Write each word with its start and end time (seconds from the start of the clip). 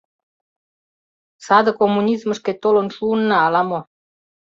Саде 1.45 1.71
коммунизмышкет 1.79 2.57
толын 2.63 2.87
шуынна 2.95 3.35
ала-мо. 3.45 3.79